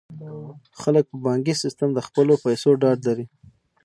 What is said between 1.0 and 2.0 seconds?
په بانکي سیستم کې د